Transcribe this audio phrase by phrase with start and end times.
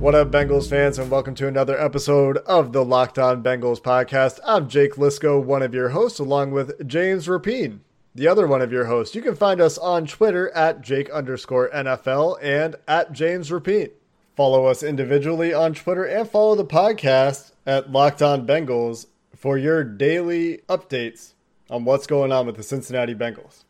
[0.00, 4.40] What up, Bengals fans, and welcome to another episode of the Locked On Bengals podcast.
[4.46, 7.80] I'm Jake Liskow, one of your hosts, along with James Rapien,
[8.14, 9.14] the other one of your hosts.
[9.14, 13.90] You can find us on Twitter at Jake underscore NFL and at James Rapien.
[14.34, 19.04] Follow us individually on Twitter and follow the podcast at Locked On Bengals
[19.36, 21.34] for your daily updates
[21.68, 23.64] on what's going on with the Cincinnati Bengals.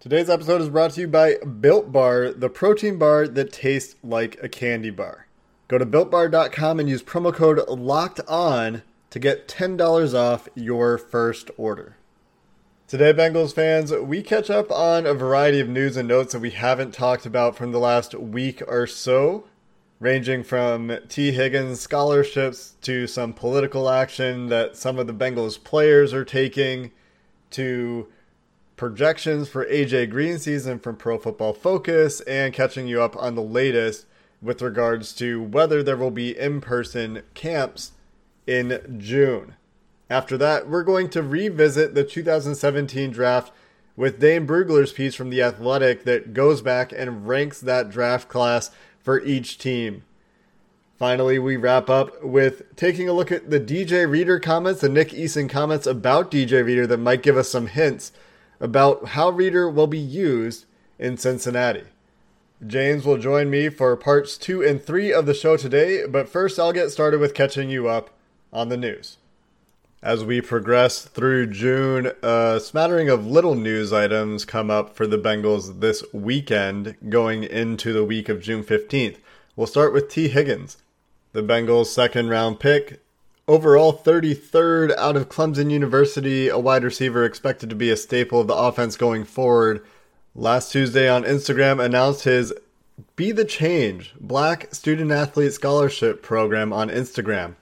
[0.00, 4.36] Today's episode is brought to you by Built Bar, the protein bar that tastes like
[4.42, 5.27] a candy bar.
[5.68, 11.50] Go to builtbar.com and use promo code locked on to get $10 off your first
[11.58, 11.96] order.
[12.86, 16.52] Today, Bengals fans, we catch up on a variety of news and notes that we
[16.52, 19.44] haven't talked about from the last week or so,
[20.00, 26.14] ranging from Tee Higgins scholarships to some political action that some of the Bengals players
[26.14, 26.92] are taking
[27.50, 28.08] to
[28.76, 33.42] projections for AJ Green season from Pro Football Focus and catching you up on the
[33.42, 34.06] latest
[34.40, 37.92] with regards to whether there will be in person camps
[38.46, 39.54] in June.
[40.10, 43.52] After that, we're going to revisit the 2017 draft
[43.96, 48.70] with Dane Brugler's piece from The Athletic that goes back and ranks that draft class
[49.00, 50.04] for each team.
[50.98, 55.10] Finally, we wrap up with taking a look at the DJ Reader comments, the Nick
[55.10, 58.12] Eason comments about DJ Reader that might give us some hints
[58.60, 60.64] about how Reader will be used
[60.98, 61.84] in Cincinnati.
[62.66, 66.58] James will join me for parts two and three of the show today, but first
[66.58, 68.10] I'll get started with catching you up
[68.52, 69.18] on the news.
[70.02, 75.18] As we progress through June, a smattering of little news items come up for the
[75.18, 79.18] Bengals this weekend going into the week of June 15th.
[79.54, 80.78] We'll start with Tee Higgins,
[81.32, 83.00] the Bengals' second round pick.
[83.46, 88.46] Overall, 33rd out of Clemson University, a wide receiver expected to be a staple of
[88.46, 89.84] the offense going forward
[90.34, 92.52] last Tuesday on Instagram announced his
[93.16, 97.56] Be the Change Black Student Athlete Scholarship Program on Instagram.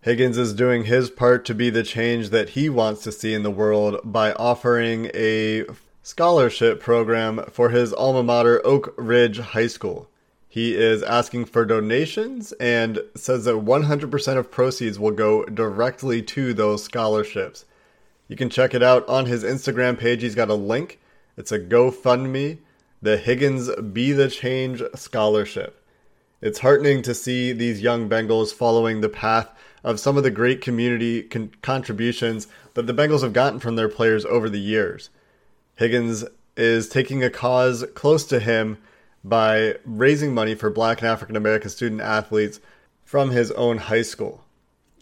[0.00, 3.42] Higgins is doing his part to be the change that he wants to see in
[3.42, 5.64] the world by offering a
[6.02, 10.08] scholarship program for his alma mater, Oak Ridge High School.
[10.48, 16.54] He is asking for donations and says that 100% of proceeds will go directly to
[16.54, 17.66] those scholarships.
[18.28, 20.22] You can check it out on his Instagram page.
[20.22, 20.98] He's got a link
[21.38, 22.58] it's a GoFundMe,
[23.00, 25.80] the Higgins Be the Change Scholarship.
[26.40, 29.48] It's heartening to see these young Bengals following the path
[29.84, 33.88] of some of the great community con- contributions that the Bengals have gotten from their
[33.88, 35.10] players over the years.
[35.76, 36.24] Higgins
[36.56, 38.78] is taking a cause close to him
[39.22, 42.58] by raising money for black and African American student athletes
[43.04, 44.44] from his own high school.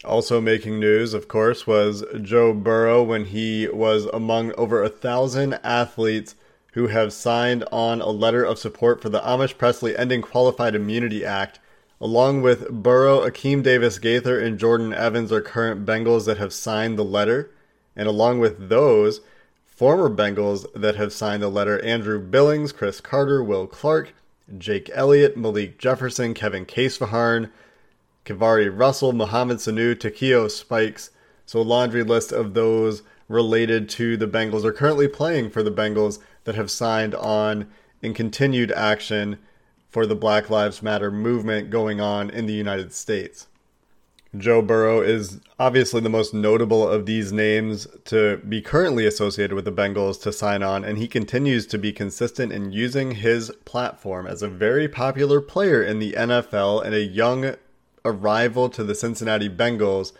[0.05, 5.59] Also making news, of course, was Joe Burrow when he was among over a thousand
[5.63, 6.35] athletes
[6.73, 11.25] who have signed on a letter of support for the Amash Pressley Ending Qualified Immunity
[11.25, 11.59] Act.
[11.99, 16.97] Along with Burrow, Akeem Davis Gaither, and Jordan Evans are current Bengals that have signed
[16.99, 17.49] the letter.
[17.95, 19.21] And along with those,
[19.65, 24.13] former Bengals that have signed the letter Andrew Billings, Chris Carter, Will Clark,
[24.59, 27.49] Jake Elliott, Malik Jefferson, Kevin Casefaharn,
[28.27, 31.11] KeiVarae Russell, Mohamed Sanu, Takeo Spikes.
[31.45, 35.71] So a laundry list of those related to the Bengals are currently playing for the
[35.71, 37.67] Bengals that have signed on
[38.01, 39.39] in continued action
[39.89, 43.47] for the Black Lives Matter movement going on in the United States.
[44.35, 49.63] Joe Burrow is obviously the most notable of these names to be currently associated with
[49.63, 54.27] the Bengals to sign on, and he continues to be consistent in using his platform
[54.27, 57.55] as a very popular player in the NFL and a young
[58.07, 60.13] arrival to the Cincinnati Bengals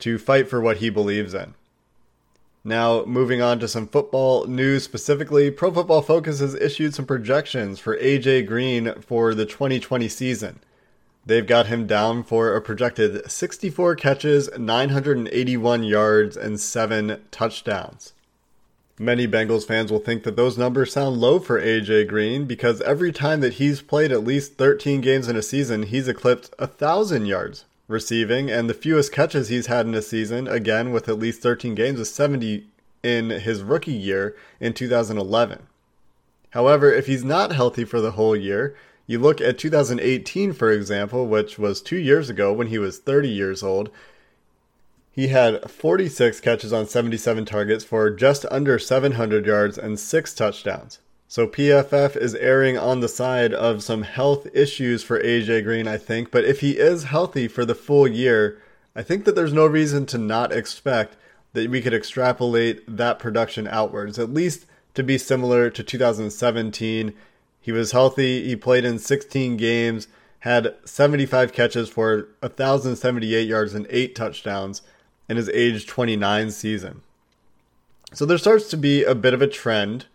[0.00, 1.54] to fight for what he believes in.
[2.66, 7.78] Now, moving on to some football news specifically, Pro Football Focus has issued some projections
[7.78, 10.60] for AJ Green for the 2020 season.
[11.26, 18.14] They've got him down for a projected 64 catches, 981 yards, and 7 touchdowns.
[18.98, 23.10] Many Bengals fans will think that those numbers sound low for AJ Green because every
[23.10, 27.64] time that he's played at least 13 games in a season, he's eclipsed 1,000 yards
[27.88, 31.74] receiving, and the fewest catches he's had in a season, again with at least 13
[31.74, 32.66] games, is 70
[33.02, 35.66] in his rookie year in 2011.
[36.50, 38.76] However, if he's not healthy for the whole year,
[39.08, 43.28] you look at 2018, for example, which was two years ago when he was 30
[43.28, 43.90] years old.
[45.14, 50.98] He had 46 catches on 77 targets for just under 700 yards and six touchdowns.
[51.28, 55.96] So PFF is erring on the side of some health issues for AJ Green, I
[55.96, 56.30] think.
[56.30, 58.60] But if he is healthy for the full year,
[58.96, 61.16] I think that there's no reason to not expect
[61.52, 67.14] that we could extrapolate that production outwards, at least to be similar to 2017
[67.64, 68.46] he was healthy.
[68.46, 70.06] He played in 16 games,
[70.40, 74.82] had 75 catches for 1,078 yards and eight touchdowns
[75.28, 77.02] in his age 29 season.
[78.12, 80.06] So there starts to be a bit of a trend.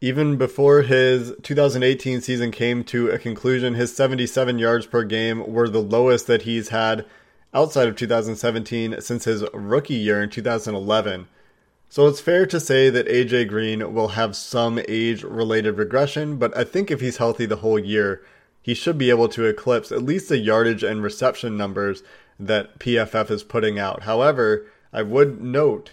[0.00, 5.68] Even before his 2018 season came to a conclusion, his 77 yards per game were
[5.68, 7.06] the lowest that he's had
[7.54, 11.28] outside of 2017 since his rookie year in 2011.
[11.88, 16.54] So it's fair to say that AJ Green will have some age related regression, but
[16.56, 18.22] I think if he's healthy the whole year,
[18.60, 22.02] he should be able to eclipse at least the yardage and reception numbers
[22.38, 24.02] that PFF is putting out.
[24.02, 25.92] However, I would note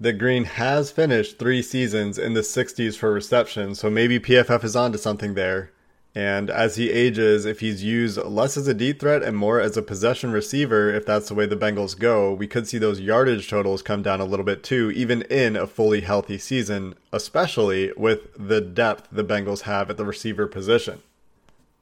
[0.00, 4.76] that Green has finished three seasons in the 60s for reception, so maybe PFF is
[4.76, 5.72] onto something there.
[6.14, 9.76] And as he ages, if he's used less as a deep threat and more as
[9.76, 13.48] a possession receiver, if that's the way the Bengals go, we could see those yardage
[13.48, 18.30] totals come down a little bit too, even in a fully healthy season, especially with
[18.36, 21.02] the depth the Bengals have at the receiver position.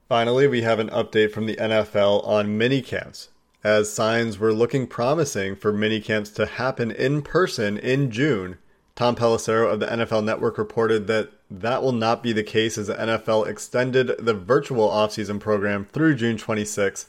[0.09, 3.29] Finally, we have an update from the NFL on minicamps,
[3.67, 8.57] as signs were looking promising for minicamps to happen in person in June
[8.97, 12.87] Tom Pelissero of the NFL Network reported that that will not be the case as
[12.87, 17.05] the NFL extended the virtual offseason program through June 26th,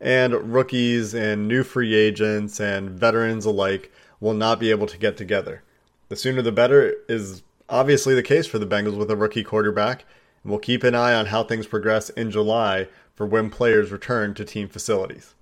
[0.00, 3.90] and rookies and new free agents and veterans alike
[4.20, 5.64] will not be able to get together.
[6.08, 10.04] The sooner the better is obviously the case for the Bengals with a rookie quarterback,
[10.44, 12.86] and we'll keep an eye on how things progress in July
[13.16, 15.34] for when players return to team facilities.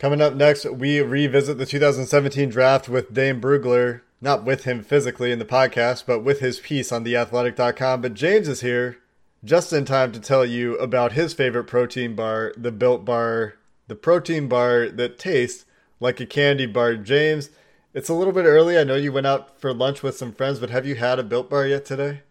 [0.00, 5.30] Coming up next, we revisit the 2017 draft with Dane Brugler not with him physically
[5.30, 8.00] in the podcast, but with his piece on theathletic.com.
[8.00, 8.96] But James is here
[9.44, 13.54] just in time to tell you about his favorite protein bar, the Built Bar,
[13.88, 15.66] the protein bar that tastes
[16.00, 16.96] like a candy bar.
[16.96, 17.50] James,
[17.92, 18.78] it's a little bit early.
[18.78, 21.22] I know you went out for lunch with some friends, but have you had a
[21.22, 22.22] Built Bar yet today?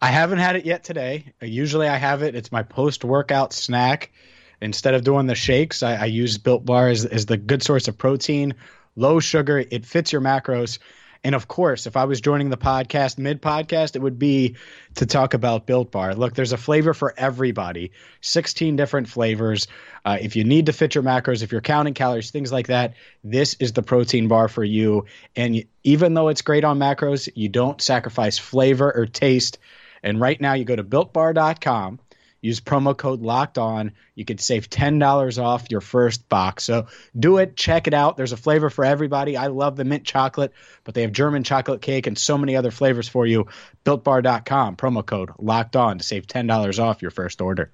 [0.00, 1.34] I haven't had it yet today.
[1.42, 2.34] Usually I have it.
[2.34, 4.10] It's my post workout snack.
[4.60, 7.88] Instead of doing the shakes, I, I use Built Bar as, as the good source
[7.88, 8.54] of protein,
[8.96, 9.64] low sugar.
[9.70, 10.78] It fits your macros
[11.22, 14.56] and of course, if I was joining the podcast mid podcast, it would be
[14.94, 16.14] to talk about Built Bar.
[16.14, 17.92] Look, there's a flavor for everybody
[18.22, 19.66] 16 different flavors.
[20.04, 22.94] Uh, if you need to fit your macros, if you're counting calories, things like that,
[23.22, 25.04] this is the protein bar for you.
[25.36, 29.58] And even though it's great on macros, you don't sacrifice flavor or taste.
[30.02, 32.00] And right now, you go to builtbar.com
[32.42, 33.92] Use promo code locked on.
[34.14, 36.64] You could save $10 off your first box.
[36.64, 36.86] So
[37.18, 37.56] do it.
[37.56, 38.16] Check it out.
[38.16, 39.36] There's a flavor for everybody.
[39.36, 40.52] I love the mint chocolate,
[40.84, 43.46] but they have German chocolate cake and so many other flavors for you.
[43.84, 44.76] BuiltBar.com.
[44.76, 47.70] Promo code locked on to save $10 off your first order.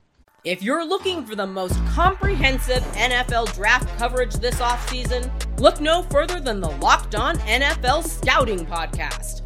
[0.47, 5.29] If you're looking for the most comprehensive NFL draft coverage this offseason,
[5.59, 9.46] look no further than the Locked On NFL Scouting Podcast.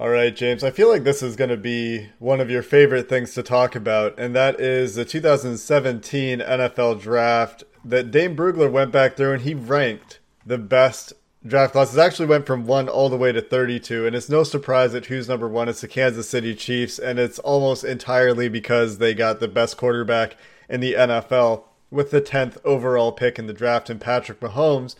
[0.00, 3.06] All right, James, I feel like this is going to be one of your favorite
[3.06, 8.92] things to talk about, and that is the 2017 NFL draft that Dane Brugler went
[8.92, 11.12] back through and he ranked the best
[11.46, 14.92] draft classes actually went from one all the way to 32, and it's no surprise
[14.92, 19.12] that who's number one is the Kansas City Chiefs, and it's almost entirely because they
[19.12, 20.34] got the best quarterback
[20.70, 24.94] in the NFL with the 10th overall pick in the draft in Patrick Mahomes.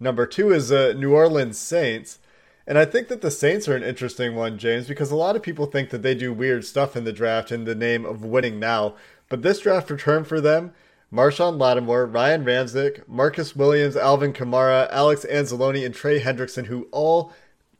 [0.00, 2.20] Number two is the New Orleans Saints.
[2.66, 5.42] And I think that the Saints are an interesting one, James, because a lot of
[5.42, 8.58] people think that they do weird stuff in the draft in the name of winning
[8.58, 8.94] now.
[9.28, 10.72] But this draft return for them
[11.12, 17.32] Marshon Lattimore, Ryan Ramczyk, Marcus Williams, Alvin Kamara, Alex Anzalone, and Trey Hendrickson, who all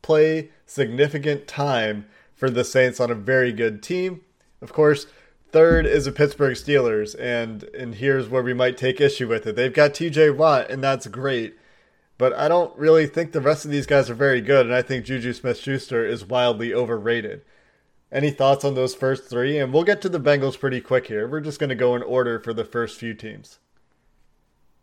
[0.03, 4.21] play significant time for the Saints on a very good team.
[4.63, 5.07] Of course,
[5.51, 9.57] third is the Pittsburgh Steelers, and and here's where we might take issue with it.
[9.57, 11.57] They've got TJ Watt, and that's great.
[12.19, 14.83] But I don't really think the rest of these guys are very good, and I
[14.83, 17.43] think Juju Smith Schuster is wildly overrated.
[18.11, 19.59] Any thoughts on those first three?
[19.59, 21.29] And we'll get to the Bengals pretty quick here.
[21.29, 23.59] We're just going to go in order for the first few teams.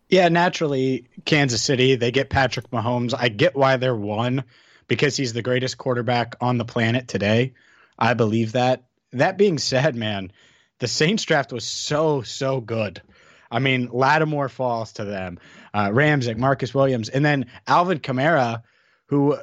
[0.10, 3.16] Yeah, naturally, Kansas City, they get Patrick Mahomes.
[3.18, 4.44] I get why they're one
[4.88, 7.54] because he's the greatest quarterback on the planet today.
[7.98, 8.84] I believe that.
[9.14, 10.32] That being said, man,
[10.80, 13.02] the Saints draft was so, so good.
[13.50, 15.40] I mean, Lattimore falls to them,
[15.74, 18.64] uh, Ramczyk, Marcus Williams, and then Alvin Kamara,
[19.08, 19.38] who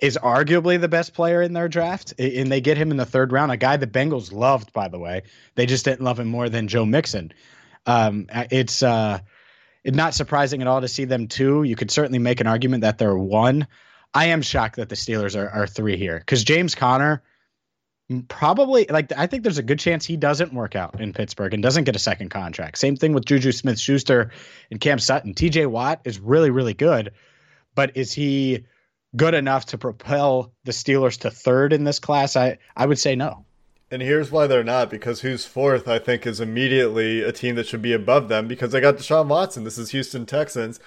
[0.00, 3.32] is arguably the best player in their draft, and they get him in the third
[3.32, 3.52] round.
[3.52, 5.22] A guy the Bengals loved, by the way.
[5.54, 7.32] They just didn't love him more than Joe Mixon.
[7.86, 9.20] Um, it's uh,
[9.84, 11.62] not surprising at all to see them two.
[11.62, 13.66] You could certainly make an argument that they're one.
[14.14, 17.22] I am shocked that the Steelers are, are three here because James Conner
[18.10, 21.54] Mm, probably like I think there's a good chance he doesn't work out in Pittsburgh
[21.54, 22.78] and doesn't get a second contract.
[22.78, 24.30] Same thing with Juju Smith Schuster
[24.70, 25.34] and Cam Sutton.
[25.34, 27.12] TJ Watt is really, really good,
[27.74, 28.64] but is he
[29.14, 32.36] good enough to propel the Steelers to third in this class?
[32.36, 33.44] I, I would say no.
[33.90, 37.66] And here's why they're not because who's fourth, I think, is immediately a team that
[37.66, 39.64] should be above them because they got Deshaun Watson.
[39.64, 40.80] This is Houston Texans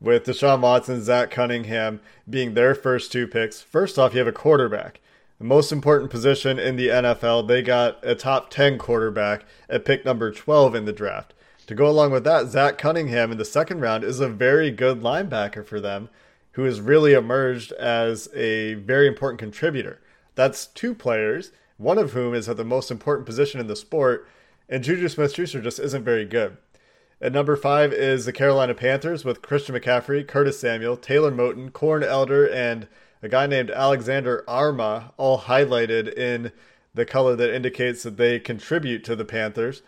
[0.00, 3.62] with Deshaun Watson, Zach Cunningham being their first two picks.
[3.62, 5.00] First off, you have a quarterback
[5.42, 7.48] the most important position in the NFL.
[7.48, 11.34] They got a top 10 quarterback at pick number 12 in the draft.
[11.66, 15.00] To go along with that, Zach Cunningham in the second round is a very good
[15.00, 16.10] linebacker for them
[16.52, 20.00] who has really emerged as a very important contributor.
[20.36, 24.28] That's two players, one of whom is at the most important position in the sport,
[24.68, 26.56] and Juju Smith Schuster just isn't very good.
[27.20, 32.04] At number five is the Carolina Panthers with Christian McCaffrey, Curtis Samuel, Taylor Moton, Corn
[32.04, 32.86] Elder, and
[33.22, 36.52] a guy named Alexander Armah, all highlighted in
[36.92, 39.82] the color that indicates that they contribute to the Panthers.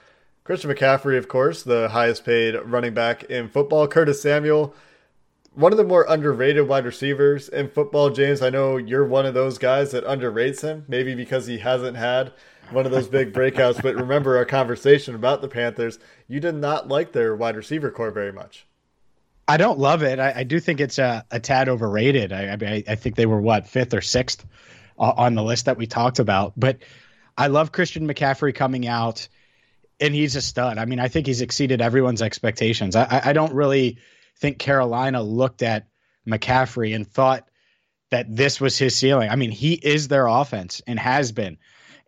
[0.44, 3.88] Christian McCaffrey, of course, the highest paid running back in football.
[3.88, 4.74] Curtis Samuel,
[5.54, 8.10] one of the more underrated wide receivers in football.
[8.10, 11.96] James, I know you're one of those guys that underrates him, maybe because he hasn't
[11.96, 12.32] had
[12.70, 13.82] one of those big breakouts.
[13.82, 15.98] but remember our conversation about the Panthers.
[16.28, 18.66] You did not like their wide receiver core very much.
[19.46, 20.18] I don't love it.
[20.18, 22.32] I, I do think it's a, a tad overrated.
[22.32, 24.44] I, I, mean, I, think they were what fifth or sixth
[24.98, 26.54] uh, on the list that we talked about.
[26.56, 26.78] But
[27.36, 29.28] I love Christian McCaffrey coming out,
[30.00, 30.78] and he's a stud.
[30.78, 32.96] I mean, I think he's exceeded everyone's expectations.
[32.96, 33.98] I, I don't really
[34.38, 35.88] think Carolina looked at
[36.26, 37.48] McCaffrey and thought
[38.10, 39.28] that this was his ceiling.
[39.28, 41.58] I mean, he is their offense and has been.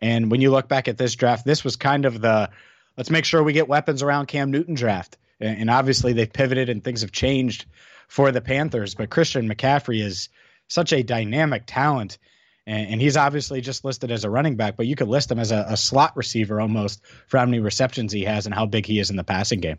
[0.01, 2.49] And when you look back at this draft, this was kind of the
[2.95, 6.83] let's make sure we get weapons around Cam Newton draft and obviously they've pivoted and
[6.83, 7.65] things have changed
[8.07, 8.95] for the Panthers.
[8.95, 10.29] But Christian McCaffrey is
[10.67, 12.17] such a dynamic talent,
[12.65, 15.51] and, he's obviously just listed as a running back, but you could list him as
[15.51, 18.99] a, a slot receiver almost for how many receptions he has and how big he
[18.99, 19.77] is in the passing game.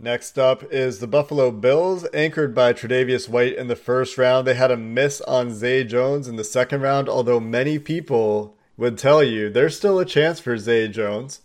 [0.00, 4.46] Next up is the Buffalo Bills, anchored by Tre'Davious White in the first round.
[4.46, 8.96] They had a miss on Zay Jones in the second round, although many people would
[8.96, 11.40] tell you there's still a chance for Zay Jones.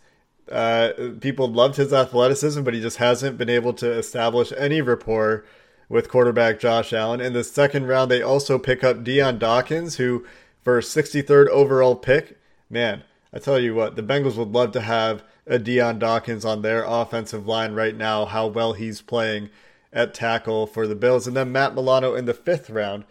[0.51, 5.45] Uh, people loved his athleticism, but he just hasn't been able to establish any rapport
[5.89, 7.21] with quarterback Josh Allen.
[7.21, 10.25] In the second round, they also pick up Dion Dawkins, who,
[10.61, 14.81] for a 63rd overall pick, man, I tell you what, the Bengals would love to
[14.81, 19.49] have a Dion Dawkins on their offensive line right now, how well he's playing
[19.91, 21.27] at tackle for the Bills.
[21.27, 23.05] And then Matt Milano in the fifth round.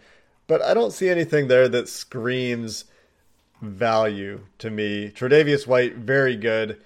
[0.47, 2.85] But I don't see anything there that screams
[3.61, 5.09] value to me.
[5.09, 6.81] Tre'Davious White, very good.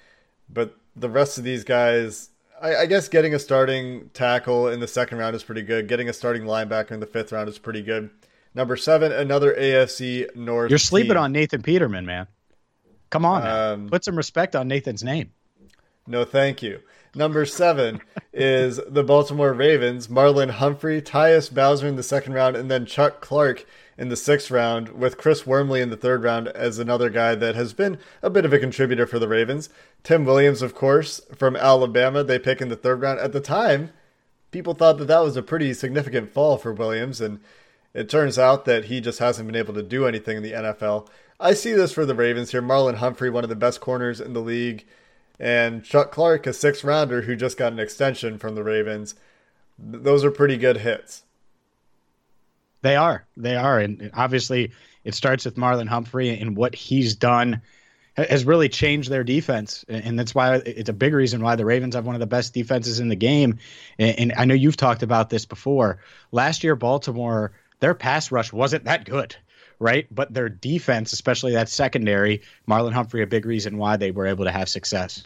[0.50, 2.30] But the rest of these guys,
[2.62, 5.88] I, I, guess getting a starting tackle in the second round is pretty good.
[5.88, 8.10] Getting a starting linebacker in the fifth round is pretty good.
[8.56, 10.70] Number seven, another AFC North.
[10.70, 11.18] You're sleeping team.
[11.18, 12.28] on Nathan Peterman, man.
[13.10, 15.32] Come on, um, put some respect on Nathan's name.
[16.08, 16.82] No, thank you.
[17.16, 18.02] Number seven
[18.34, 20.08] is the Baltimore Ravens.
[20.08, 23.66] Marlon Humphrey, Tyus Bowser in the second round, and then Chuck Clark
[23.98, 27.56] in the sixth round, with Chris Wormley in the third round as another guy that
[27.56, 29.70] has been a bit of a contributor for the Ravens.
[30.04, 33.20] Tim Williams, of course, from Alabama, they pick in the third round.
[33.20, 33.92] At the time,
[34.52, 37.40] people thought that that was a pretty significant fall for Williams, and
[37.94, 41.08] it turns out that he just hasn't been able to do anything in the NFL.
[41.40, 42.62] I see this for the Ravens here.
[42.62, 44.86] Marlon Humphrey, one of the best corners in the league,
[45.40, 49.16] and Chuck Clark, a sixth rounder who just got an extension from the Ravens.
[49.78, 51.24] Those are pretty good hits.
[52.82, 53.26] They are.
[53.36, 53.80] They are.
[53.80, 54.72] And obviously,
[55.04, 57.62] it starts with Marlon Humphrey and what he's done
[58.16, 59.86] has really changed their defense.
[59.88, 62.54] And that's why it's a big reason why the Ravens have one of the best
[62.54, 63.60] defenses in the game.
[64.00, 66.00] And I know you've talked about this before.
[66.32, 69.36] Last year, Baltimore, their pass rush wasn't that good,
[69.78, 70.08] right?
[70.10, 74.46] But their defense, especially that secondary, Marlon Humphrey, a big reason why they were able
[74.46, 75.24] to have success.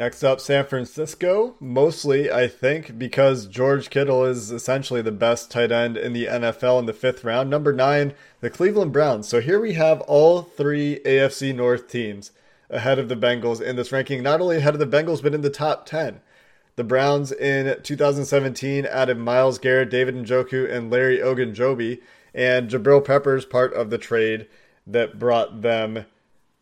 [0.00, 1.56] Next up, San Francisco.
[1.60, 6.78] Mostly, I think, because George Kittle is essentially the best tight end in the NFL
[6.78, 7.50] in the fifth round.
[7.50, 9.28] Number nine, the Cleveland Browns.
[9.28, 12.30] So here we have all three AFC North teams
[12.70, 14.22] ahead of the Bengals in this ranking.
[14.22, 16.22] Not only ahead of the Bengals, but in the top 10.
[16.76, 22.00] The Browns in 2017 added Myles Garrett, David Njoku, and Larry Ogunjobi,
[22.32, 24.48] and Jabril Peppers part of the trade
[24.86, 26.06] that brought them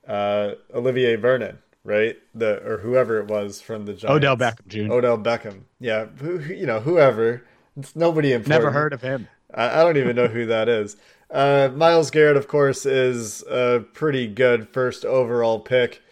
[0.08, 2.16] uh, Olivier Vernon right?
[2.34, 4.16] The or whoever it was from the Giants.
[4.16, 4.92] Odell Beckham Jr.
[4.92, 5.62] Odell Beckham.
[5.80, 7.44] Yeah, who, you know, whoever.
[7.76, 8.64] It's nobody important.
[8.64, 9.28] Never heard of him.
[9.54, 10.96] I, I don't even know who that is.
[11.30, 16.02] Uh, Myles Garrett, of course, is a pretty good first overall pick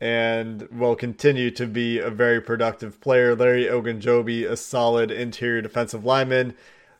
[0.00, 3.34] and will continue to be a very productive player.
[3.34, 6.54] Larry Ogunjobi, a solid interior defensive lineman.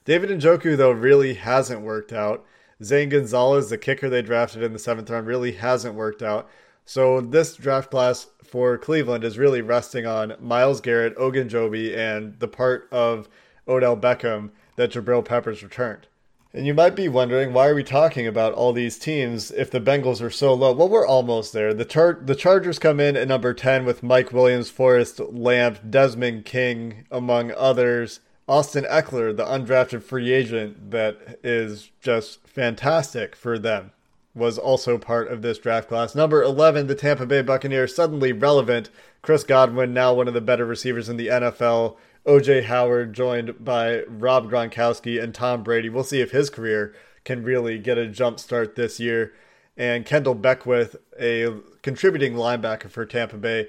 [0.05, 2.45] David Njoku, though, really hasn't worked out.
[2.83, 6.49] Zane Gonzalez, the kicker they drafted in the seventh round, really hasn't worked out.
[6.85, 12.49] So this draft class for Cleveland is really resting on Myles Garrett, Ogunjobi, and the
[12.49, 13.29] part of
[13.67, 16.07] Odell Beckham that Jabril Peppers returned.
[16.53, 19.81] And you might be wondering why are we talking about all these teams if the
[19.81, 20.73] Bengals are so low?
[20.73, 21.75] Well, we're almost there.
[21.75, 26.45] The char- the Chargers come in at number 10 with Mike Williams, Forrest Lamp, Desmond
[26.45, 28.21] King among others.
[28.47, 33.91] Austin Ekeler, the undrafted free agent that is just fantastic for them
[34.35, 36.15] was also part of this draft class.
[36.15, 38.91] Number 11, the Tampa Bay Buccaneers, suddenly relevant.
[39.23, 41.97] Chris Godwin, now one of the better receivers in the NFL.
[42.27, 45.89] OJ Howard, joined by Rob Gronkowski and Tom Brady.
[45.89, 49.33] We'll see if his career can really get a jump start this year.
[49.77, 53.69] And Kendell Beckwith, a contributing linebacker for Tampa Bay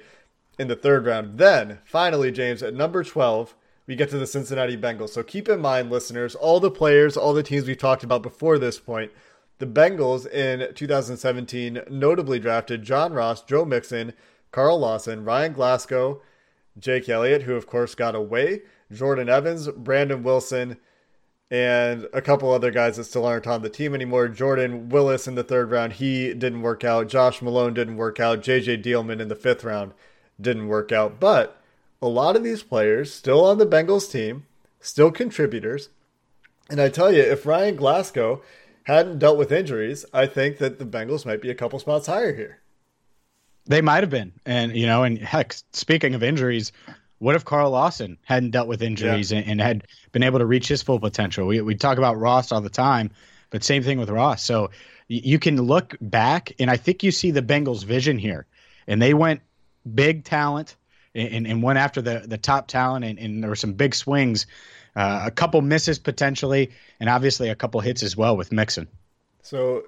[0.58, 1.38] in the third round.
[1.38, 3.56] Then, finally, James, at number 12,
[3.88, 5.10] we get to the Cincinnati Bengals.
[5.10, 8.58] So keep in mind, listeners, all the players, all the teams we've talked about before
[8.58, 9.12] this point
[9.58, 14.14] the Bengals in 2017 notably drafted John Ross, Joe Mixon,
[14.52, 16.22] Carl Lawson, Ryan Glasgow,
[16.78, 20.78] Jake Elliott, who of course got away, Jordan Evans, Brandon Wilson,
[21.52, 24.28] and a couple other guys that still aren't on the team anymore.
[24.28, 27.08] Jordan Willis in the third round, he didn't work out.
[27.08, 28.42] Josh Malone didn't work out.
[28.42, 29.94] JJ Dielman in the fifth round
[30.42, 31.20] didn't work out.
[31.20, 31.62] But
[32.02, 34.46] a lot of these players still on the Bengals team,
[34.80, 35.90] still contributors.
[36.70, 38.42] And I tell you, if Ryan Glasgow
[38.86, 42.34] hadn't dealt with injuries, I think that the Bengals might be a couple spots higher
[42.34, 42.60] here.
[43.66, 44.32] They might have been.
[44.46, 46.72] And, you know, and heck, speaking of injuries,
[47.18, 49.40] what if Carl Lawson hadn't dealt with injuries yeah.
[49.40, 51.48] and, and, had been able to reach his full potential?
[51.48, 53.10] We, we talk about Ross all the time,
[53.50, 54.44] but same thing with Ross.
[54.44, 54.70] So
[55.08, 58.46] you can look back, and I think you see the Bengals' vision here.
[58.88, 59.42] And they went
[59.96, 60.76] big talent
[61.16, 64.46] and, and went after the, the top talent, and, and there were some big swings
[64.96, 68.88] uh, a couple misses potentially, and obviously a couple hits as well with Mixon.
[69.42, 69.84] So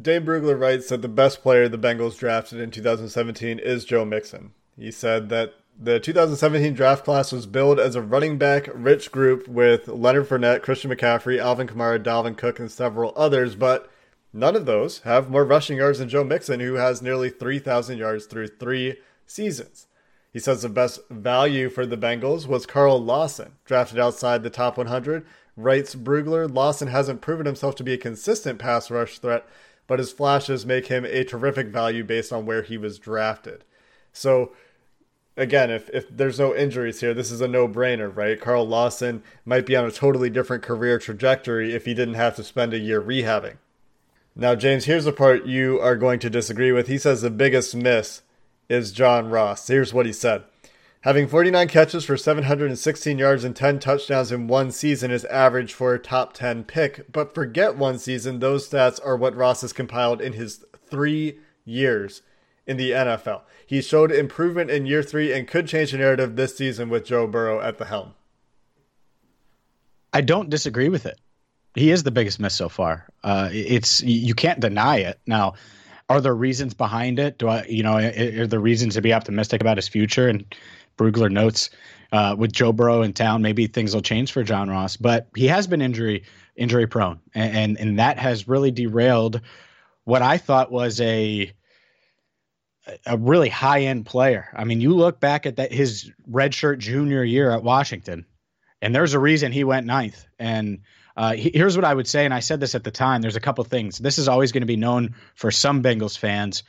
[0.00, 4.52] Dave Brugler writes that the best player the Bengals drafted in 2017 is Joe Mixon.
[4.76, 9.48] He said that the 2017 draft class was billed as a running back rich group
[9.48, 13.90] with Leonard Fournette, Christian McCaffrey, Alvin Kamara, Dalvin Cook, and several others, but
[14.32, 18.26] none of those have more rushing yards than Joe Mixon, who has nearly 3,000 yards
[18.26, 19.87] through three seasons.
[20.32, 24.76] He says the best value for the Bengals was Carl Lawson, drafted outside the top
[24.76, 25.24] 100.
[25.56, 29.46] Writes Brugler, Lawson hasn't proven himself to be a consistent pass rush threat,
[29.86, 33.64] but his flashes make him a terrific value based on where he was drafted.
[34.12, 34.52] So,
[35.36, 38.40] again, if, if there's no injuries here, this is a no brainer, right?
[38.40, 42.44] Carl Lawson might be on a totally different career trajectory if he didn't have to
[42.44, 43.56] spend a year rehabbing.
[44.36, 46.86] Now, James, here's the part you are going to disagree with.
[46.86, 48.22] He says the biggest miss
[48.68, 49.66] is John Ross.
[49.66, 50.44] Here's what he said.
[51.02, 55.94] Having 49 catches for 716 yards and 10 touchdowns in one season is average for
[55.94, 58.40] a top 10 pick, but forget one season.
[58.40, 62.22] Those stats are what Ross has compiled in his three years
[62.66, 63.42] in the NFL.
[63.64, 67.26] He showed improvement in year three and could change the narrative this season with Joe
[67.26, 68.14] Burrow at the helm.
[70.12, 71.18] I don't disagree with it.
[71.74, 73.06] He is the biggest miss so far.
[73.22, 75.20] Uh, it's you can't deny it.
[75.26, 75.54] Now,
[76.08, 77.38] are there reasons behind it?
[77.38, 80.28] Do I, you know, are there reasons to be optimistic about his future?
[80.28, 80.54] And
[80.96, 81.70] Brugler notes
[82.12, 85.46] uh, with Joe Burrow in town, maybe things will change for John Ross, but he
[85.48, 86.24] has been injury
[86.56, 89.40] injury prone, and and, that has really derailed
[90.04, 91.52] what I thought was a
[93.06, 94.48] a really high end player.
[94.54, 98.24] I mean, you look back at that his redshirt junior year at Washington,
[98.80, 100.26] and there's a reason he went ninth.
[100.38, 100.80] And
[101.18, 103.22] uh, here's what I would say, and I said this at the time.
[103.22, 103.98] There's a couple things.
[103.98, 106.62] This is always going to be known for some Bengals fans,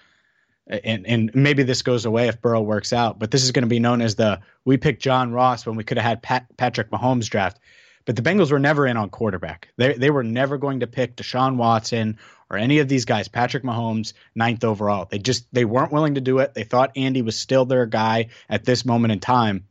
[0.66, 3.20] and and maybe this goes away if Burrow works out.
[3.20, 5.84] But this is going to be known as the we picked John Ross when we
[5.84, 7.60] could have had Pat, Patrick Mahomes draft.
[8.06, 9.70] But the Bengals were never in on quarterback.
[9.78, 12.18] They they were never going to pick Deshaun Watson
[12.50, 15.06] or any of these guys, Patrick Mahomes, ninth overall.
[15.06, 16.56] They just they weren't willing to do it.
[16.56, 19.66] They thought Andy was still their guy at this moment in time,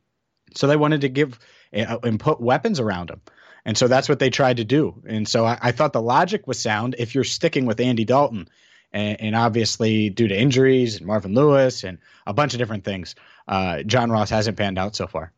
[0.54, 1.36] so they wanted to give
[1.72, 3.20] and put weapons around him.
[3.68, 4.94] And so that's what they tried to do.
[5.06, 8.48] And so I, I thought the logic was sound if you're sticking with Andy Dalton.
[8.94, 13.14] And, and, obviously, due to injuries and Marvin Lewis and a bunch of different things,
[13.46, 15.32] uh, John Ross hasn't panned out so far.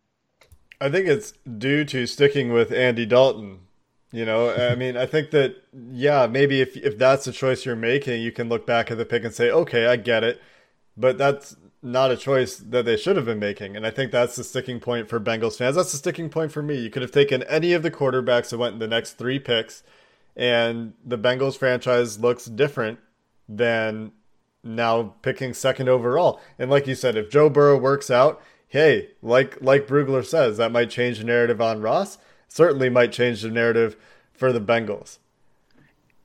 [0.81, 3.59] I think it's due to sticking with Andy Dalton.
[4.13, 5.57] You know, I mean, I think that
[5.91, 9.05] yeah, maybe if if that's the choice you're making, you can look back at the
[9.05, 10.41] pick and say, okay, I get it,
[10.97, 13.77] but that's not a choice that they should have been making.
[13.77, 15.77] And I think that's the sticking point for Bengals fans.
[15.77, 16.79] That's the sticking point for me.
[16.79, 19.83] You could have taken any of the quarterbacks that went in the next three picks,
[20.37, 22.99] and the Bengals franchise looks different
[23.49, 24.13] than
[24.63, 26.41] now picking second overall.
[26.59, 30.73] And like you said, if Joe Burrow works out, hey, like like Brugler says, that
[30.73, 32.19] might change the narrative on Ross.
[32.49, 33.97] Certainly might change the narrative
[34.33, 35.19] for the Bengals.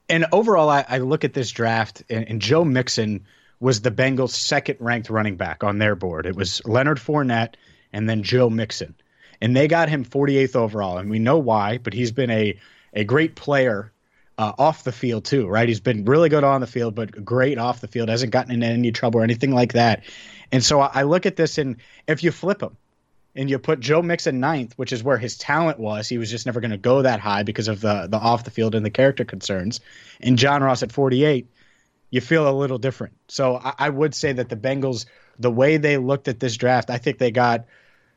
[0.09, 3.25] And overall, I, I look at this draft, and, and Joe Mixon
[3.59, 6.25] was the Bengals' second ranked running back on their board.
[6.25, 7.55] It was Leonard Fournette
[7.93, 8.95] and then Joe Mixon.
[9.41, 10.97] And they got him 48th overall.
[10.97, 12.59] And we know why, but he's been a,
[12.93, 13.91] a great player
[14.37, 15.67] uh, off the field, too, right?
[15.67, 18.67] He's been really good on the field, but great off the field, hasn't gotten into
[18.67, 20.03] any trouble or anything like that.
[20.51, 22.75] And so I look at this, and if you flip him,
[23.35, 26.07] and you put Joe Mixon ninth, which is where his talent was.
[26.07, 28.51] He was just never going to go that high because of the the off the
[28.51, 29.81] field and the character concerns.
[30.21, 31.47] And John Ross at 48,
[32.09, 33.13] you feel a little different.
[33.27, 35.05] So I, I, would say that the Bengals,
[35.39, 37.65] the way they looked at this draft, I think they got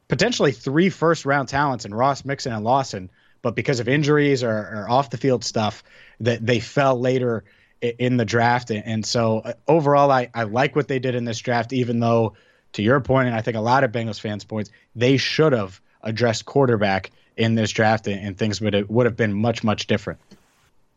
[0.08, 3.10] potentially three first round talents in Ross, Mixon, and Lawson.
[3.40, 5.84] But because of injuries or, or off the field stuff,
[6.20, 7.44] that they fell later
[7.80, 8.70] in the draft.
[8.70, 12.34] And so uh, overall, I, I like what they did in this draft, even though,
[12.72, 15.80] to your point, and I think a lot of Bengals fans' points, they should have
[16.02, 20.20] addressed quarterback in this draft, and things would have, would have been much much different.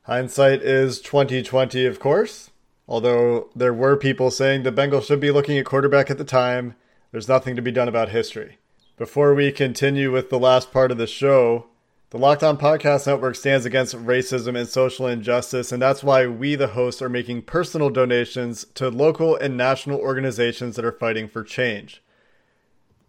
[0.03, 2.50] Hindsight is twenty twenty, of course.
[2.91, 6.75] Although there were people saying the Bengals should be looking at quarterback at the time,
[7.13, 8.57] there's nothing to be done about history.
[8.97, 11.67] Before we continue with the last part of the show,
[12.09, 16.55] the Locked On Podcast Network stands against racism and social injustice, and that's why we,
[16.55, 21.45] the hosts, are making personal donations to local and national organizations that are fighting for
[21.45, 22.03] change.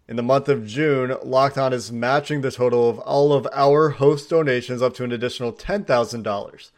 [0.07, 3.89] In the month of June, Locked On is matching the total of all of our
[3.89, 6.71] host donations up to an additional $10,000.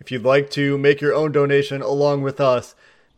[0.00, 2.74] If you'd like to make your own donation along with us,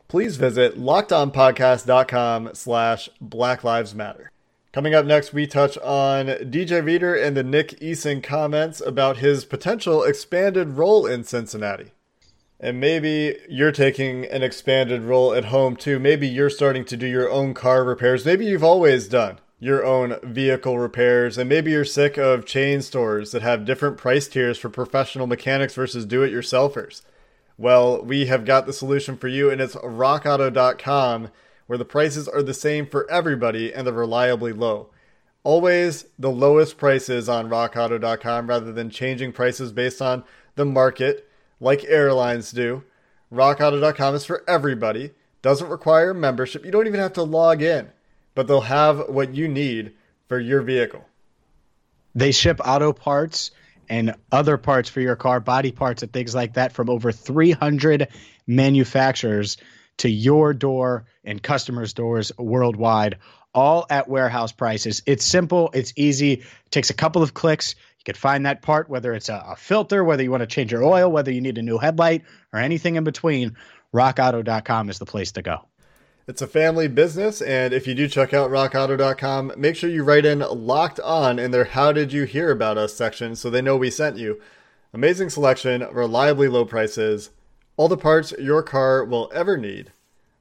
[0.09, 4.31] please visit lockedonpodcast.com slash Black Lives Matter.
[4.73, 9.45] Coming up next, we touch on DJ Reader and the Nick Eason comments about his
[9.45, 11.92] potential expanded role in Cincinnati.
[12.59, 15.99] And maybe you're taking an expanded role at home too.
[15.99, 18.25] Maybe you're starting to do your own car repairs.
[18.25, 23.31] Maybe you've always done your own vehicle repairs, and maybe you're sick of chain stores
[23.31, 27.03] that have different price tiers for professional mechanics versus do it yourselfers.
[27.57, 31.29] Well, we have got the solution for you, and it's rockauto.com,
[31.68, 34.88] where the prices are the same for everybody and they're reliably low.
[35.44, 40.25] Always the lowest prices on rockauto.com rather than changing prices based on
[40.57, 41.29] the market
[41.61, 42.83] like airlines do.
[43.33, 46.64] Rockauto.com is for everybody, doesn't require membership.
[46.64, 47.92] You don't even have to log in
[48.35, 49.92] but they'll have what you need
[50.29, 51.05] for your vehicle.
[52.14, 53.51] They ship auto parts
[53.88, 58.09] and other parts for your car, body parts and things like that from over 300
[58.47, 59.57] manufacturers
[59.99, 63.18] to your door and customers' doors worldwide,
[63.55, 65.03] all at warehouse prices.
[65.07, 67.75] It's simple, it's easy, it takes a couple of clicks.
[67.99, 70.73] You can find that part, whether it's a, a filter, whether you want to change
[70.73, 73.57] your oil, whether you need a new headlight, or anything in between.
[73.95, 75.66] RockAuto.com is the place to go.
[76.28, 80.24] It's a family business, and if you do check out rockauto.com, make sure you write
[80.24, 83.76] in locked on in their How Did You Hear About Us section so they know
[83.76, 84.40] we sent you.
[84.94, 87.30] Amazing selection, reliably low prices,
[87.76, 89.90] all the parts your car will ever need.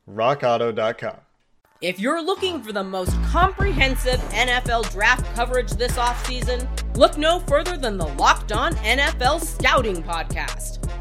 [0.07, 1.17] rockauto.com.
[1.81, 7.75] If you're looking for the most comprehensive NFL draft coverage this offseason, look no further
[7.75, 10.90] than the Locked On NFL Scouting Podcast.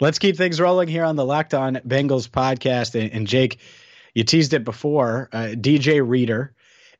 [0.00, 2.98] Let's keep things rolling here on the Locked On Bengals podcast.
[2.98, 3.60] And, and Jake,
[4.14, 5.28] you teased it before.
[5.30, 6.54] Uh, DJ Reader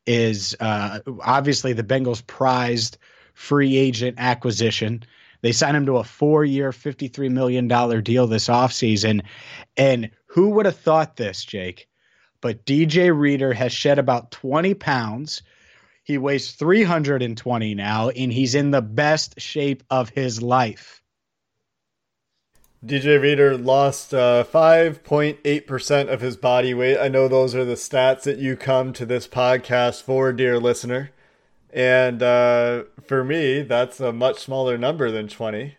[0.06, 2.98] is uh, obviously the Bengals' prized
[3.32, 5.02] free agent acquisition.
[5.40, 7.68] They signed him to a four year, $53 million
[8.02, 9.22] deal this offseason.
[9.78, 11.88] And who would have thought this, Jake?
[12.42, 15.42] But DJ Reader has shed about 20 pounds.
[16.04, 20.99] He weighs 320 now, and he's in the best shape of his life.
[22.85, 26.99] DJ Reader lost uh, 5.8% of his body weight.
[26.99, 31.11] I know those are the stats that you come to this podcast for, dear listener.
[31.75, 35.77] And uh, for me, that's a much smaller number than 20.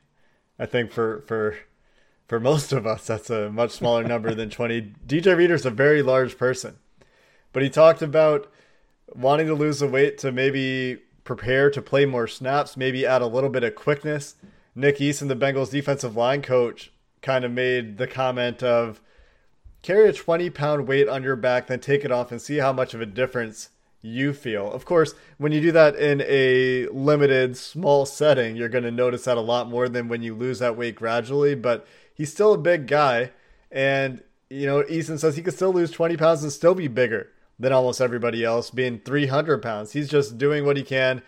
[0.59, 1.55] I think for, for,
[2.27, 4.93] for most of us, that's a much smaller number than 20.
[5.07, 6.77] DJ Reader's a very large person.
[7.51, 8.47] But he talked about
[9.07, 13.27] wanting to lose the weight to maybe prepare to play more snaps, maybe add a
[13.27, 14.35] little bit of quickness
[14.75, 19.01] Nick Eason, the Bengals defensive line coach, kind of made the comment of
[19.81, 22.71] carry a 20 pound weight on your back, then take it off and see how
[22.71, 23.69] much of a difference
[24.01, 24.71] you feel.
[24.71, 29.25] Of course, when you do that in a limited, small setting, you're going to notice
[29.25, 31.55] that a lot more than when you lose that weight gradually.
[31.55, 33.31] But he's still a big guy.
[33.71, 37.29] And, you know, Eason says he could still lose 20 pounds and still be bigger
[37.59, 39.93] than almost everybody else, being 300 pounds.
[39.93, 41.21] He's just doing what he can,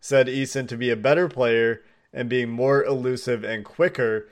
[0.00, 4.28] said Eason, to be a better player and being more elusive and quicker.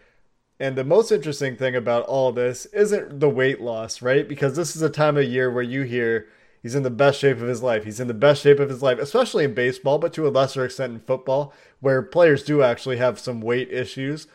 [0.58, 4.28] And the most interesting thing about all this isn't the weight loss, right?
[4.28, 6.26] Because this is a time of year where you hear
[6.62, 7.84] he's in the best shape of his life.
[7.84, 10.64] He's in the best shape of his life, especially in baseball, but to a lesser
[10.64, 14.26] extent in football, where players do actually have some weight issues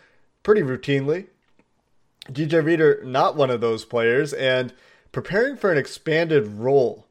[0.42, 1.28] pretty routinely.
[2.32, 4.74] DJ Reader, not one of those players, and
[5.12, 7.06] preparing for an expanded role.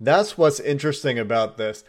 [0.00, 1.84] That's what's interesting about this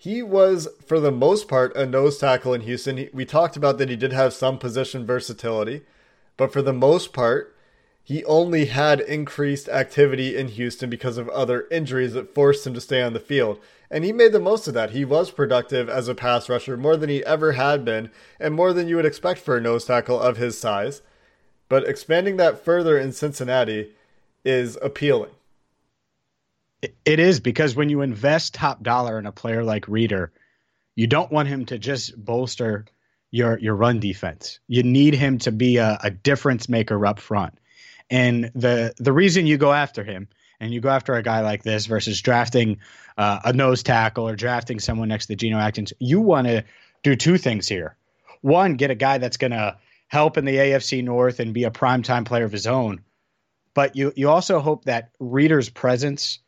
[0.00, 2.96] he was, for the most part, a nose tackle in Houston.
[2.96, 5.82] He, we talked about that he did have some position versatility,
[6.38, 7.54] but for the most part,
[8.02, 12.80] he only had increased activity in Houston because of other injuries that forced him to
[12.80, 13.60] stay on the field.
[13.90, 14.92] And he made the most of that.
[14.92, 18.10] He was productive as a pass rusher more than he ever had been,
[18.40, 21.02] and more than you would expect for a nose tackle of his size.
[21.68, 23.90] But expanding that further in Cincinnati
[24.46, 25.32] is appealing.
[26.82, 30.32] It is because when you invest top dollar in a player like Reader,
[30.94, 32.86] you don't want him to just bolster
[33.30, 34.60] your your run defense.
[34.66, 37.58] You need him to be a, a difference maker up front.
[38.08, 41.62] And the the reason you go after him and you go after a guy like
[41.62, 42.78] this versus drafting
[43.16, 46.64] uh, a nose tackle or drafting someone next to Geno Atkins, you want to
[47.02, 47.96] do two things here.
[48.40, 51.70] One, get a guy that's going to help in the AFC North and be a
[51.70, 53.02] primetime player of his own.
[53.74, 56.40] But you you also hope that Reader's presence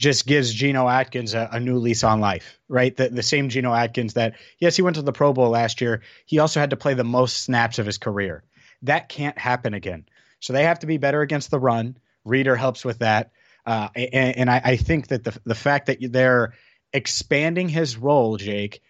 [0.00, 2.96] just gives Geno Atkins a, a, new lease on life, right?
[2.96, 6.00] The, the same Geno Atkins that, yes, he went to the Pro Bowl last year.
[6.24, 8.42] He also had to play the most snaps of his career.
[8.80, 10.06] That can't happen again.
[10.40, 11.98] So they have to be better against the run.
[12.24, 13.32] Reader helps with that.
[13.66, 16.54] Uh, and, and I, I, think that the, the fact that they're
[16.94, 18.80] expanding his role, Jake,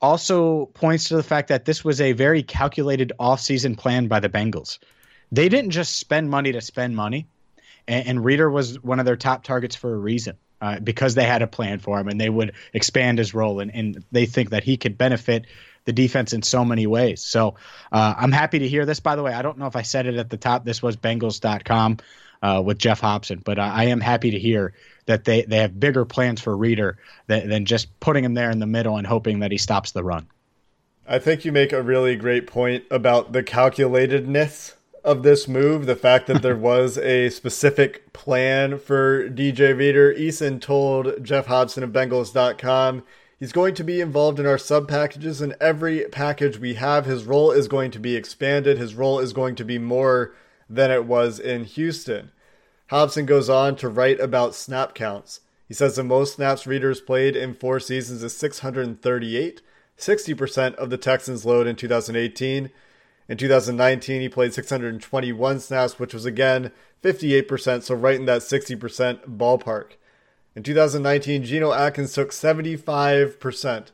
[0.00, 4.28] also points to the fact that this was a very calculated offseason plan by the
[4.28, 4.80] Bengals.
[5.30, 7.28] They didn't just spend money to spend money
[7.90, 10.36] and, and Reader was one of their top targets for a reason.
[10.62, 13.74] Uh, because they had a plan for him and they would expand his role and,
[13.74, 15.46] and they think that he could benefit
[15.86, 17.22] the defense in so many ways.
[17.22, 17.54] So
[17.90, 19.00] uh, I'm happy to hear this.
[19.00, 20.66] By the way, I don't know if I said it at the top.
[20.66, 21.96] This was Bengals.com
[22.42, 24.74] uh, with Geoff Hobson, but I am happy to hear
[25.06, 28.58] that they, they have bigger plans for Reader than, than just putting him there in
[28.58, 30.26] the middle and hoping that he stops the run.
[31.08, 35.96] I think you make a really great point about the calculatedness of this move, the
[35.96, 40.14] fact that there was a specific plan for DJ Reader.
[40.14, 43.02] Eason told Geoff Hobson of Bengals.com
[43.40, 47.24] he's going to be involved in our sub packages, and every package we have, his
[47.24, 48.78] role is going to be expanded.
[48.78, 50.32] His role is going to be more
[50.68, 52.30] than it was in Houston.
[52.88, 55.40] Hobson goes on to write about snap counts.
[55.66, 59.62] He says the most snaps Readers played in four seasons is 638,
[59.96, 62.70] 60% of the Texans' load in 2018.
[63.30, 66.72] In 2019, he played 621 snaps, which was again
[67.04, 69.92] 58%, so right in that 60% ballpark.
[70.56, 73.86] In 2019, Geno Atkins took 75%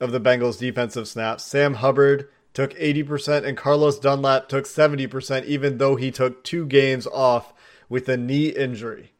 [0.00, 1.44] of the Bengals' defensive snaps.
[1.44, 7.06] Sam Hubbard took 80%, and Carlos Dunlap took 70%, even though he took two games
[7.06, 7.54] off
[7.88, 9.12] with a knee injury.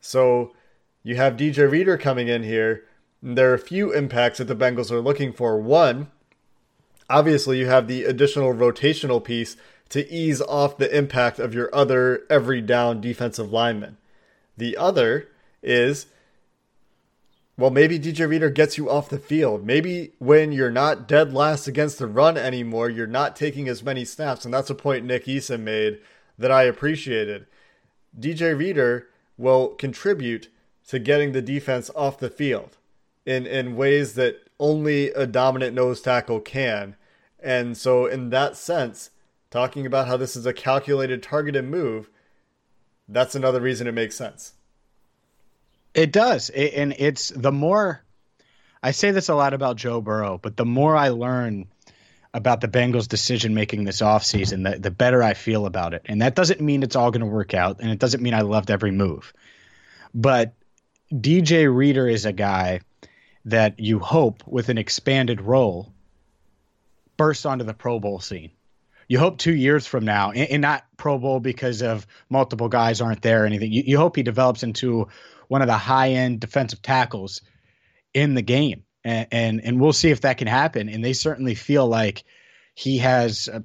[0.00, 0.54] So
[1.02, 2.84] you have DJ Reader coming in here.
[3.20, 5.60] there are a few impacts that the Bengals are looking for.
[5.60, 6.12] One,
[7.08, 9.56] obviously you have the additional rotational piece
[9.90, 13.96] to ease off the impact of your other every down defensive lineman.
[14.56, 15.28] The other
[15.62, 16.06] is
[17.58, 19.66] well, maybe DJ Reader gets you off the field.
[19.66, 24.04] Maybe when you're not dead last against the run anymore, you're not taking as many
[24.04, 24.44] snaps.
[24.44, 25.98] And that's a point Nick Eason made
[26.38, 27.46] that I appreciated.
[28.16, 30.48] DJ Reader will contribute
[30.86, 32.76] to getting the defense off the field
[33.26, 36.96] in, in ways that only a dominant nose tackle can.
[37.40, 39.10] And so, in that sense,
[39.50, 42.10] talking about how this is a calculated, targeted move,
[43.08, 44.54] that's another reason it makes sense.
[45.94, 46.50] It does.
[46.50, 48.02] It, and it's the more
[48.82, 51.66] I say this a lot about Joe Burrow, but the more I learn
[52.34, 56.02] about the Bengals' decision making this offseason, the, the better I feel about it.
[56.06, 58.42] And that doesn't mean it's all going to work out, and it doesn't mean I
[58.42, 59.32] loved every move.
[60.14, 60.54] But
[61.12, 62.80] DJ Reader is a guy
[63.50, 65.92] that you hope, with an expanded role,
[67.16, 68.50] bursts onto the Pro Bowl scene.
[69.08, 73.00] You hope two years from now, and, and not Pro Bowl because of multiple guys
[73.00, 73.72] aren't there or anything.
[73.72, 75.08] You, you hope he develops into
[75.48, 77.40] one of the high end defensive tackles
[78.12, 80.88] in the game, and, and, and we'll see if that can happen.
[80.88, 82.24] And they certainly feel like
[82.74, 83.60] he has uh,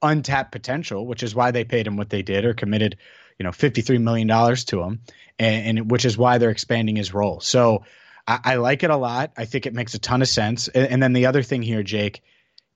[0.00, 2.96] untapped potential, which is why they paid him what they did or committed,
[3.38, 5.00] you know, fifty three million dollars to him,
[5.38, 7.40] and, and, which is why they're expanding his role.
[7.40, 7.84] So
[8.26, 9.32] I, I, like it a lot.
[9.36, 10.68] I think it makes a ton of sense.
[10.68, 12.22] And, and then the other thing here, Jake,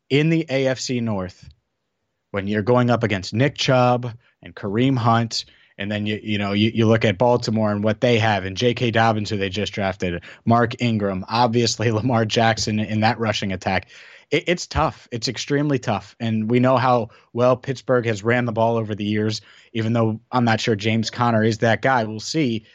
[0.08, 1.48] in the AFC North,
[2.30, 5.44] when you're going up against Nick Chubb and Kareem Hunt
[5.80, 8.56] and then you you know you, you look at Baltimore and what they have and
[8.56, 8.92] J.K.
[8.92, 13.88] Dobbins who they just drafted, Mark Ingram, obviously Lamar Jackson in that rushing attack.
[14.30, 15.08] It, it's tough.
[15.10, 19.04] It's extremely tough, and we know how well Pittsburgh has ran the ball over the
[19.04, 19.40] years.
[19.72, 22.66] Even though I'm not sure James Conner is that guy, we'll see.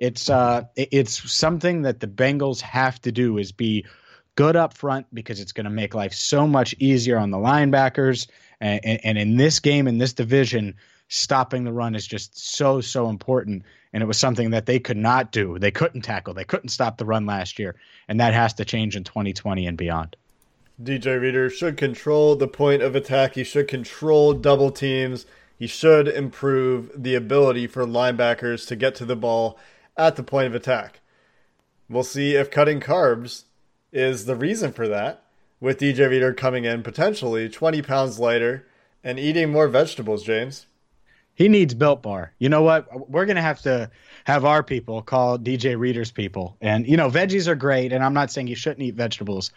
[0.00, 3.84] It's uh it's something that the Bengals have to do is be
[4.34, 8.26] good up front because it's going to make life so much easier on the linebackers.
[8.58, 10.76] And, and, and in this game, in this division,
[11.08, 13.64] stopping the run is just so so important.
[13.92, 15.58] And it was something that they could not do.
[15.58, 16.32] They couldn't tackle.
[16.32, 17.76] They couldn't stop the run last year.
[18.08, 20.16] And that has to change in 2020 and beyond.
[20.82, 23.34] DJ Reader should control the point of attack.
[23.34, 25.26] He should control double teams.
[25.58, 29.58] He should improve the ability for linebackers to get to the ball
[29.96, 31.00] at the point of attack
[31.88, 33.44] we'll see if cutting carbs
[33.92, 35.22] is the reason for that
[35.60, 38.66] with DJ Reader coming in potentially 20 pounds lighter
[39.02, 40.66] and eating more vegetables james
[41.40, 42.34] he needs Built Bar.
[42.38, 43.08] You know what?
[43.08, 43.90] We're gonna have to
[44.24, 46.54] have our people call DJ Reader's people.
[46.60, 49.50] And you know, veggies are great, and I'm not saying you shouldn't eat vegetables,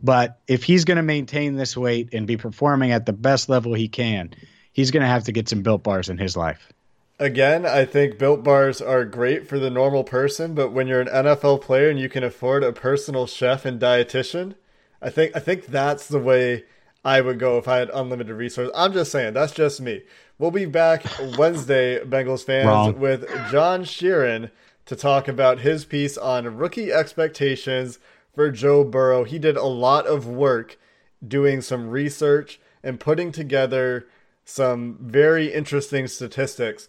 [0.00, 3.88] but if he's gonna maintain this weight and be performing at the best level he
[3.88, 4.30] can,
[4.72, 6.72] he's gonna have to get some Built Bars in his life.
[7.20, 11.08] Again, I think built bars are great for the normal person, but when you're an
[11.08, 14.54] NFL player and you can afford a personal chef and dietitian,
[15.02, 16.64] I think I think that's the way
[17.04, 18.72] I would go if I had unlimited resources.
[18.76, 20.02] I'm just saying, that's just me.
[20.38, 21.04] We'll be back
[21.36, 22.98] Wednesday, Bengals fans, Wrong.
[23.00, 24.50] with John Sheeran
[24.86, 27.98] to talk about his piece on rookie expectations
[28.32, 29.24] for Joe Burrow.
[29.24, 30.78] He did a lot of work
[31.26, 34.06] doing some research and putting together
[34.44, 36.88] some very interesting statistics